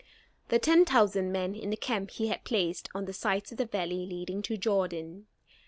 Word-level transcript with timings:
The 0.49 0.57
ten 0.57 0.83
thousand 0.83 1.31
men 1.31 1.53
in 1.53 1.69
the 1.69 1.77
camp 1.77 2.09
he 2.09 2.25
had 2.29 2.43
placed 2.43 2.89
on 2.95 3.05
the 3.05 3.13
sides 3.13 3.51
of 3.51 3.59
the 3.59 3.67
valley 3.67 4.07
leading 4.07 4.41
to 4.41 4.55
the 4.55 4.59
Jordan. 4.59 5.27